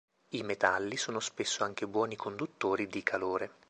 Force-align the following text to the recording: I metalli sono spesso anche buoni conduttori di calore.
I 0.29 0.41
metalli 0.41 0.97
sono 0.97 1.19
spesso 1.19 1.63
anche 1.63 1.85
buoni 1.85 2.15
conduttori 2.15 2.87
di 2.87 3.03
calore. 3.03 3.51